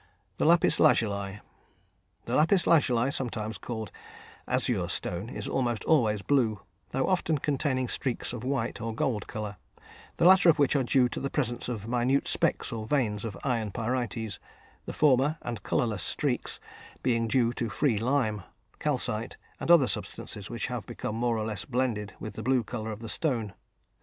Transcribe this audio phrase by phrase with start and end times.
[0.37, 1.41] The Lapis Lazuli.
[2.25, 3.91] The lapis lazuli, sometimes called
[4.47, 9.57] "azure stone," is almost always blue, though often containing streaks of white and gold colour,
[10.17, 13.37] the latter of which are due to the presence of minute specks or veins of
[13.43, 14.39] iron pyrites,
[14.87, 16.59] the former and colourless streaks
[17.03, 18.41] being due to free lime,
[18.79, 22.91] calcite, and other substances which have become more or less blended with the blue colour
[22.91, 23.53] of the stone.